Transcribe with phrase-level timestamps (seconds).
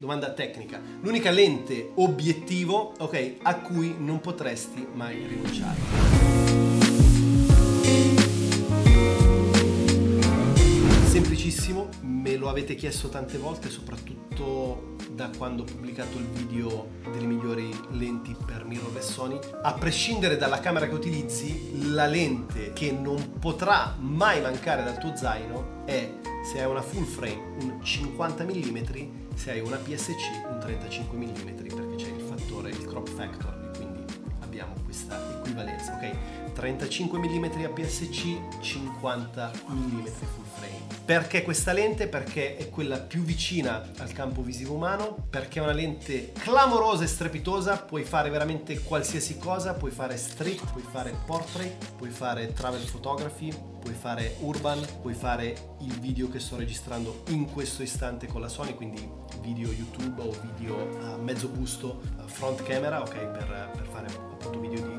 [0.00, 0.80] Domanda tecnica.
[1.00, 5.76] L'unica lente obiettivo, ok, a cui non potresti mai rinunciare.
[11.04, 17.26] Semplicissimo, me lo avete chiesto tante volte, soprattutto da quando ho pubblicato il video delle
[17.26, 19.40] migliori lenti per mirrorless Sony.
[19.62, 25.16] A prescindere dalla camera che utilizzi, la lente che non potrà mai mancare dal tuo
[25.16, 26.08] zaino è
[26.44, 31.54] se hai una full frame un 50 mm se hai una PSC un 35 mm
[31.54, 34.02] perché c'è il fattore, il crop factor, e quindi
[34.40, 36.52] abbiamo questa equivalenza, ok?
[36.54, 40.87] 35 mm APS-C, 50 mm full frame.
[41.08, 42.06] Perché questa lente?
[42.06, 47.06] Perché è quella più vicina al campo visivo umano, perché è una lente clamorosa e
[47.06, 52.82] strepitosa, puoi fare veramente qualsiasi cosa, puoi fare street, puoi fare portrait, puoi fare travel
[52.82, 58.42] photography, puoi fare urban, puoi fare il video che sto registrando in questo istante con
[58.42, 63.88] la Sony, quindi video YouTube o video a mezzo busto front camera, ok, per, per
[63.90, 64.97] fare appunto video di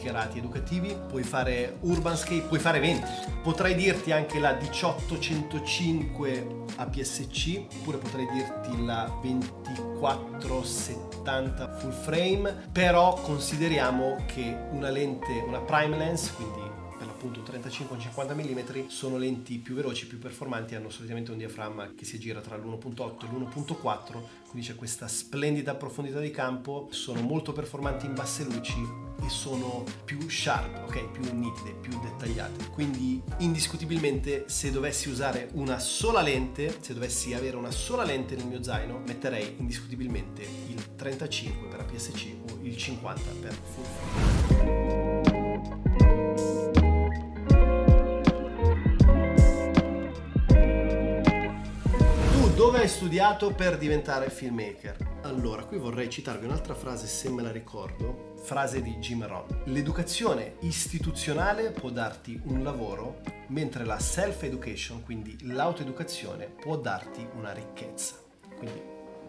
[0.00, 3.06] speakerati educativi, puoi fare urbanscape, puoi fare eventi.
[3.42, 14.24] Potrei dirti anche la 1805 APS-C, oppure potrei dirti la 2470 full frame, però consideriamo
[14.26, 20.18] che una lente, una prime lens, quindi appunto 35-50 mm sono lenti più veloci, più
[20.18, 25.06] performanti, hanno solitamente un diaframma che si gira tra l'1.8 e l'1.4, quindi c'è questa
[25.06, 31.10] splendida profondità di campo, sono molto performanti in basse luci e sono più sharp, ok,
[31.10, 32.68] più nitide, più dettagliate.
[32.70, 38.46] Quindi indiscutibilmente se dovessi usare una sola lente, se dovessi avere una sola lente nel
[38.46, 44.80] mio zaino, metterei indiscutibilmente il 35 per APS-C o il 50 per full frame.
[52.60, 55.09] Dove hai studiato per diventare filmmaker?
[55.30, 59.62] Allora, qui vorrei citarvi un'altra frase se me la ricordo, frase di Jim Rohn.
[59.66, 68.16] L'educazione istituzionale può darti un lavoro, mentre la self-education, quindi l'autoeducazione, può darti una ricchezza.
[68.56, 68.82] Quindi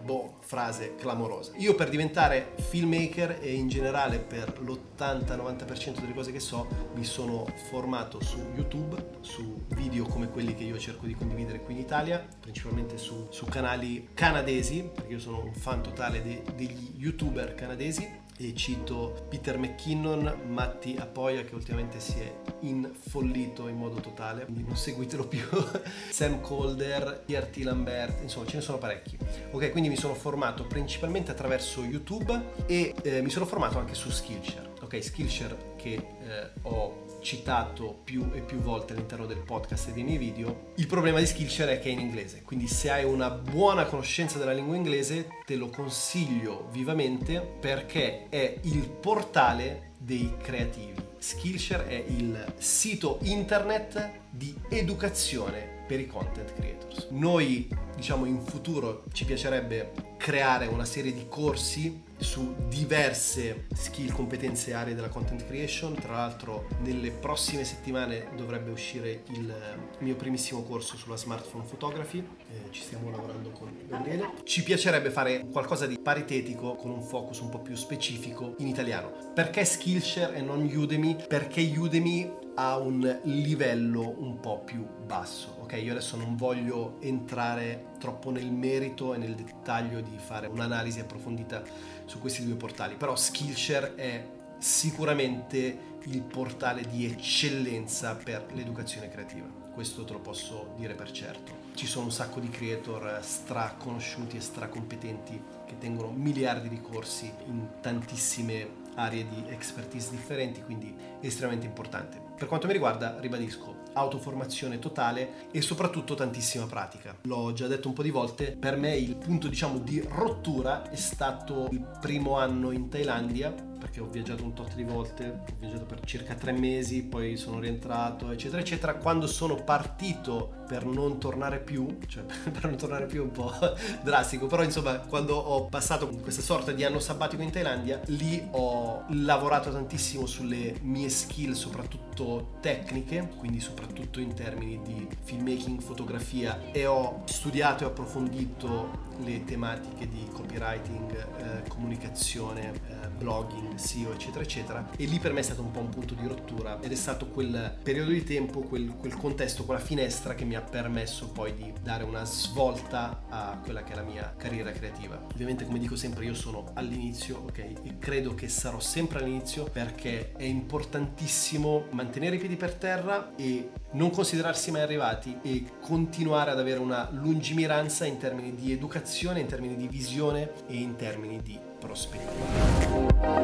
[0.04, 1.52] boh, frase clamorosa.
[1.58, 7.46] Io per diventare filmmaker e in generale per l'80-90% delle cose che so mi sono
[7.70, 12.26] formato su YouTube, su video come quelli che io cerco di condividere qui in Italia,
[12.40, 18.20] principalmente su, su canali canadesi, perché io sono un fan totale de, degli youtuber canadesi
[18.38, 24.64] e cito Peter McKinnon, Matti Apoia che ultimamente si è infollito in modo totale, quindi
[24.64, 25.42] non seguitelo più,
[26.10, 27.58] Sam Calder, Pierre T.
[27.58, 29.18] Lambert, insomma ce ne sono parecchi.
[29.52, 34.10] Ok, quindi mi sono formato principalmente attraverso YouTube e eh, mi sono formato anche su
[34.10, 34.70] Skillshare.
[34.82, 40.04] Ok, Skillshare che eh, ho citato più e più volte all'interno del podcast e dei
[40.04, 43.30] miei video, il problema di Skillshare è che è in inglese, quindi se hai una
[43.30, 51.11] buona conoscenza della lingua inglese te lo consiglio vivamente perché è il portale dei creativi.
[51.22, 57.10] Skillshare è il sito internet di educazione per i content creators.
[57.12, 64.74] Noi, diciamo, in futuro ci piacerebbe creare una serie di corsi su diverse skill, competenze
[64.74, 65.96] aree della content creation.
[65.96, 69.54] Tra l'altro nelle prossime settimane dovrebbe uscire il
[70.00, 74.34] mio primissimo corso sulla smartphone photography, eh, ci stiamo lavorando con Gabriele.
[74.44, 79.32] Ci piacerebbe fare qualcosa di paritetico con un focus un po' più specifico in italiano.
[79.34, 81.11] Perché Skillshare e non Udemy?
[81.16, 85.58] Perché Udemy ha un livello un po' più basso.
[85.62, 91.00] Ok, io adesso non voglio entrare troppo nel merito e nel dettaglio di fare un'analisi
[91.00, 91.64] approfondita
[92.06, 94.28] su questi due portali, però Skillshare è
[94.58, 99.48] sicuramente il portale di eccellenza per l'educazione creativa.
[99.74, 101.70] Questo te lo posso dire per certo.
[101.74, 106.82] Ci sono un sacco di creator stra conosciuti e stra competenti che tengono miliardi di
[106.82, 112.20] corsi in tantissime aree di expertise differenti, quindi estremamente importante.
[112.38, 117.16] Per quanto mi riguarda, ribadisco, autoformazione totale e soprattutto tantissima pratica.
[117.24, 120.96] L'ho già detto un po' di volte, per me il punto diciamo di rottura è
[120.96, 125.86] stato il primo anno in Thailandia perché ho viaggiato un tot di volte, ho viaggiato
[125.86, 128.94] per circa tre mesi, poi sono rientrato, eccetera, eccetera.
[128.94, 133.52] Quando sono partito per non tornare più, cioè per non tornare più è un po'
[134.04, 139.04] drastico, però insomma quando ho passato questa sorta di anno sabbatico in Thailandia, lì ho
[139.10, 146.86] lavorato tantissimo sulle mie skill, soprattutto tecniche, quindi soprattutto in termini di filmmaking, fotografia e
[146.86, 154.90] ho studiato e approfondito le tematiche di copywriting, eh, comunicazione, eh, blogging, SEO, eccetera, eccetera.
[154.98, 157.28] E lì per me è stato un po' un punto di rottura ed è stato
[157.28, 161.74] quel periodo di tempo, quel, quel contesto, quella finestra che mi ha permesso poi di
[161.82, 165.20] dare una svolta a quella che è la mia carriera creativa.
[165.34, 167.58] Ovviamente, come dico sempre, io sono all'inizio, ok?
[167.58, 173.70] E credo che sarò sempre all'inizio perché è importantissimo mantenere i piedi per terra e
[173.94, 179.48] non considerarsi mai arrivati e continuare ad avere una lungimiranza in termini di educazione, in
[179.48, 183.42] termini di visione e in termini di prosperità.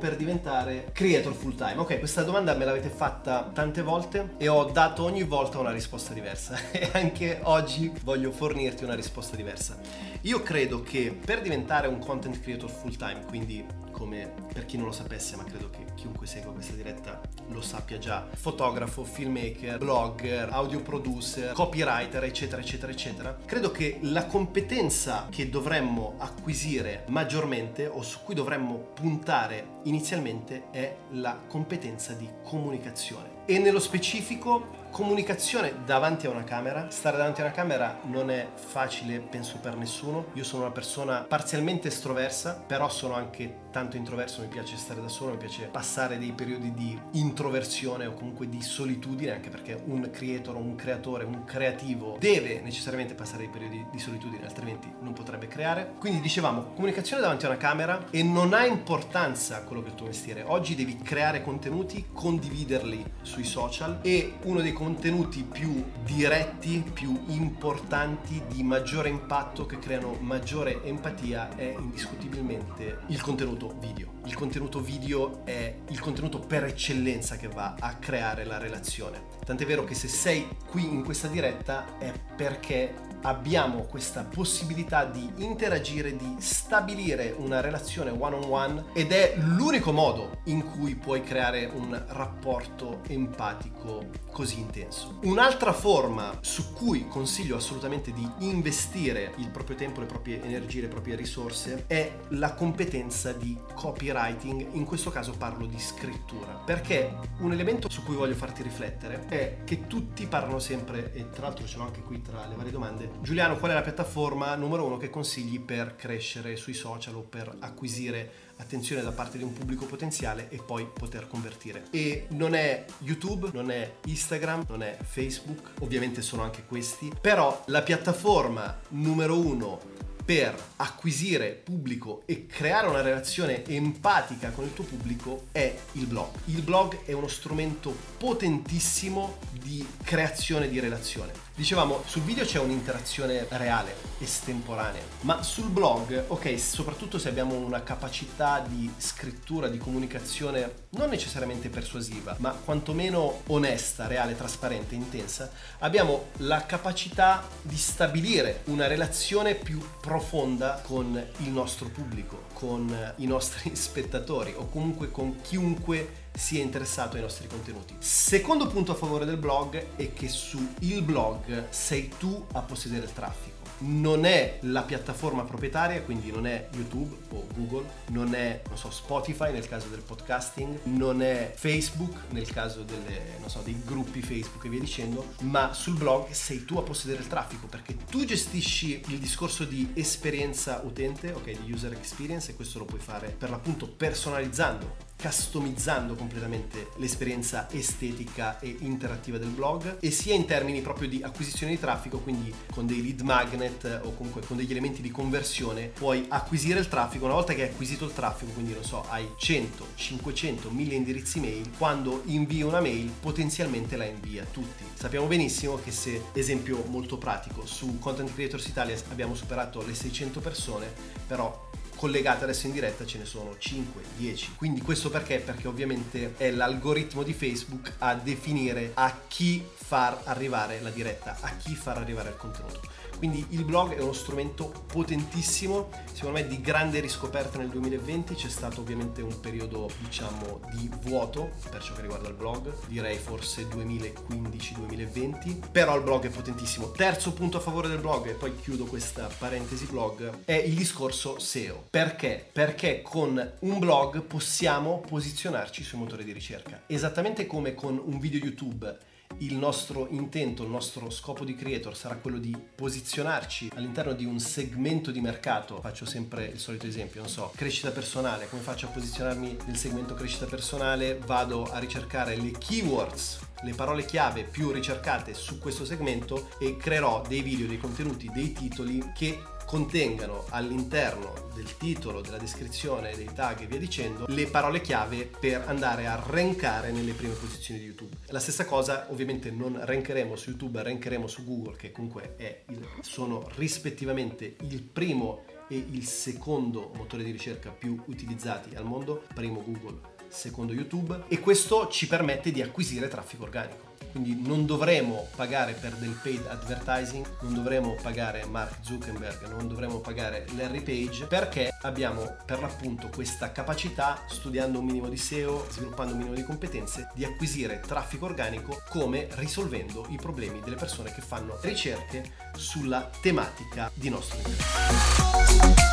[0.00, 1.76] per diventare creator full time?
[1.76, 6.14] Ok, questa domanda me l'avete fatta tante volte e ho dato ogni volta una risposta
[6.14, 9.78] diversa e anche oggi voglio fornirti una risposta diversa.
[10.22, 13.64] Io credo che per diventare un content creator full time, quindi
[14.00, 17.98] come per chi non lo sapesse, ma credo che chiunque segua questa diretta lo sappia
[17.98, 25.50] già, fotografo, filmmaker, blogger, audio producer, copywriter, eccetera, eccetera, eccetera, credo che la competenza che
[25.50, 33.44] dovremmo acquisire maggiormente o su cui dovremmo puntare inizialmente è la competenza di comunicazione.
[33.44, 36.90] E nello specifico comunicazione davanti a una camera.
[36.90, 40.26] Stare davanti a una camera non è facile, penso, per nessuno.
[40.34, 45.08] Io sono una persona parzialmente estroversa, però sono anche tanto introverso, mi piace stare da
[45.08, 50.10] solo, mi piace passare dei periodi di introversione o comunque di solitudine, anche perché un
[50.10, 55.46] creator, un creatore, un creativo deve necessariamente passare dei periodi di solitudine, altrimenti non potrebbe
[55.46, 55.94] creare.
[55.98, 59.96] Quindi dicevamo, comunicazione davanti a una camera e non ha importanza quello che è il
[59.96, 60.42] tuo mestiere.
[60.42, 68.40] Oggi devi creare contenuti, condividerli sui social e uno dei contenuti più diretti, più importanti,
[68.48, 74.12] di maggiore impatto, che creano maggiore empatia, è indiscutibilmente il contenuto video.
[74.24, 79.20] Il contenuto video è il contenuto per eccellenza che va a creare la relazione.
[79.44, 85.30] Tant'è vero che se sei qui in questa diretta è perché abbiamo questa possibilità di
[85.36, 91.22] interagire, di stabilire una relazione one on one ed è l'unico modo in cui puoi
[91.22, 95.18] creare un rapporto empatico così intenso.
[95.22, 100.88] Un'altra forma su cui consiglio assolutamente di investire il proprio tempo, le proprie energie, le
[100.88, 107.52] proprie risorse è la competenza di copywriting, in questo caso parlo di scrittura, perché un
[107.52, 111.76] elemento su cui voglio farti riflettere è che tutti parlano sempre, e tra l'altro ce
[111.76, 115.10] l'ho anche qui tra le varie domande, Giuliano, qual è la piattaforma numero uno che
[115.10, 120.48] consigli per crescere sui social o per acquisire attenzione da parte di un pubblico potenziale
[120.50, 121.84] e poi poter convertire?
[121.90, 127.64] E non è YouTube, non è Instagram, non è Facebook, ovviamente sono anche questi, però
[127.66, 134.84] la piattaforma numero uno per acquisire pubblico e creare una relazione empatica con il tuo
[134.84, 136.28] pubblico è il blog.
[136.44, 141.32] Il blog è uno strumento potentissimo di creazione di relazione.
[141.60, 147.82] Dicevamo, sul video c'è un'interazione reale, estemporanea, ma sul blog, ok, soprattutto se abbiamo una
[147.82, 156.28] capacità di scrittura, di comunicazione non necessariamente persuasiva, ma quantomeno onesta, reale, trasparente, intensa, abbiamo
[156.38, 163.72] la capacità di stabilire una relazione più profonda con il nostro pubblico, con i nostri
[163.76, 167.94] spettatori o comunque con chiunque sia interessato ai nostri contenuti.
[167.98, 173.04] Secondo punto a favore del blog è che su il blog sei tu a possedere
[173.04, 178.62] il traffico non è la piattaforma proprietaria, quindi non è YouTube o Google, non è,
[178.68, 183.80] non so, Spotify nel caso del podcasting, non è Facebook nel caso delle, so, dei
[183.84, 187.96] gruppi Facebook e via dicendo, ma sul blog sei tu a possedere il traffico perché
[188.08, 193.00] tu gestisci il discorso di esperienza utente, ok, di user experience e questo lo puoi
[193.00, 200.46] fare per l'appunto personalizzando customizzando completamente l'esperienza estetica e interattiva del blog e sia in
[200.46, 204.70] termini proprio di acquisizione di traffico, quindi con dei lead magnet o comunque con degli
[204.70, 208.72] elementi di conversione puoi acquisire il traffico, una volta che hai acquisito il traffico, quindi
[208.72, 214.42] non so, hai 100, 500, 1000 indirizzi mail, quando invii una mail potenzialmente la invia
[214.42, 214.84] a tutti.
[214.94, 220.40] Sappiamo benissimo che se, esempio molto pratico, su Content Creators Italia abbiamo superato le 600
[220.40, 220.92] persone,
[221.26, 221.68] però
[222.00, 224.54] collegate adesso in diretta ce ne sono 5, 10.
[224.56, 225.38] Quindi questo perché?
[225.38, 231.54] Perché ovviamente è l'algoritmo di Facebook a definire a chi far arrivare la diretta, a
[231.56, 232.80] chi far arrivare il contenuto.
[233.18, 238.48] Quindi il blog è uno strumento potentissimo, secondo me di grande riscoperta nel 2020, c'è
[238.48, 243.68] stato ovviamente un periodo diciamo di vuoto per ciò che riguarda il blog, direi forse
[243.68, 246.92] 2015-2020, però il blog è potentissimo.
[246.92, 251.38] Terzo punto a favore del blog, e poi chiudo questa parentesi blog, è il discorso
[251.38, 251.88] SEO.
[251.90, 252.48] Perché?
[252.52, 256.82] Perché con un blog possiamo posizionarci sui motori di ricerca.
[256.86, 258.96] Esattamente come con un video YouTube
[259.38, 264.38] il nostro intento, il nostro scopo di creator sarà quello di posizionarci all'interno di un
[264.38, 265.80] segmento di mercato.
[265.80, 270.14] Faccio sempre il solito esempio, non so, crescita personale, come faccio a posizionarmi nel segmento
[270.14, 271.18] crescita personale?
[271.18, 277.22] Vado a ricercare le keywords le parole chiave più ricercate su questo segmento e creerò
[277.26, 279.38] dei video, dei contenuti, dei titoli che
[279.70, 285.62] contengano all'interno del titolo, della descrizione, dei tag e via dicendo le parole chiave per
[285.64, 288.16] andare a rankare nelle prime posizioni di YouTube.
[288.30, 292.34] La stessa cosa ovviamente non rankeremo su YouTube, rankeremo su Google che comunque
[292.66, 299.22] il, sono rispettivamente il primo e il secondo motore di ricerca più utilizzati al mondo,
[299.32, 303.90] primo Google, secondo YouTube e questo ci permette di acquisire traffico organico.
[304.10, 309.98] Quindi non dovremo pagare per del paid advertising, non dovremo pagare Mark Zuckerberg, non dovremo
[309.98, 316.12] pagare Larry Page perché abbiamo per l'appunto questa capacità, studiando un minimo di SEO, sviluppando
[316.12, 321.20] un minimo di competenze, di acquisire traffico organico come risolvendo i problemi delle persone che
[321.20, 322.24] fanno ricerche
[322.56, 325.89] sulla tematica di nostro interesse.